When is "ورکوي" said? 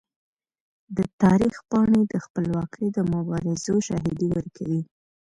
4.35-4.81